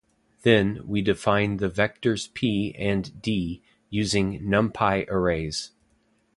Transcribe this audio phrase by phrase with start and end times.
[0.41, 3.61] Then, we define the vectors p and d
[3.91, 5.73] using numpy arrays.